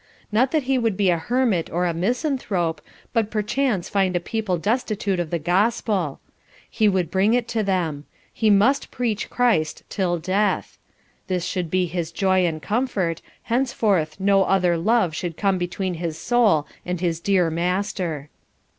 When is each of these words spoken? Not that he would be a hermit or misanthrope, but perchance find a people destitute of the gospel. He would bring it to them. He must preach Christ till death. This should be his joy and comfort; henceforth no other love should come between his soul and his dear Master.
Not 0.31 0.49
that 0.49 0.63
he 0.63 0.79
would 0.79 0.97
be 0.97 1.11
a 1.11 1.19
hermit 1.19 1.69
or 1.69 1.85
misanthrope, 1.93 2.81
but 3.13 3.29
perchance 3.29 3.87
find 3.87 4.15
a 4.15 4.19
people 4.19 4.57
destitute 4.57 5.19
of 5.19 5.29
the 5.29 5.37
gospel. 5.37 6.19
He 6.67 6.89
would 6.89 7.11
bring 7.11 7.35
it 7.35 7.47
to 7.49 7.61
them. 7.61 8.05
He 8.33 8.49
must 8.49 8.89
preach 8.89 9.29
Christ 9.29 9.83
till 9.89 10.17
death. 10.17 10.79
This 11.27 11.45
should 11.45 11.69
be 11.69 11.85
his 11.85 12.11
joy 12.11 12.47
and 12.47 12.59
comfort; 12.63 13.21
henceforth 13.43 14.19
no 14.19 14.43
other 14.45 14.75
love 14.75 15.13
should 15.15 15.37
come 15.37 15.59
between 15.59 15.93
his 15.93 16.17
soul 16.17 16.65
and 16.83 16.99
his 16.99 17.19
dear 17.19 17.51
Master. 17.51 18.31